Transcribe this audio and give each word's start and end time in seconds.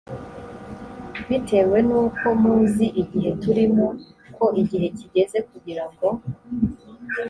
bitewe 1.27 1.77
n 1.87 1.89
uko 2.03 2.25
muzi 2.41 2.85
igihe 3.01 3.29
turimo 3.43 3.87
ko 4.35 4.45
igihe 4.61 4.87
kigeze 4.97 5.37
kugira 5.49 5.83
ngo 5.91 6.07